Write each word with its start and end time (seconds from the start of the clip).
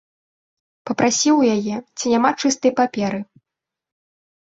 Папрасіў 0.89 1.35
у 1.41 1.43
яе, 1.55 1.75
ці 1.97 2.05
няма 2.13 2.31
чыстай 2.45 2.71
паперы. 2.81 3.19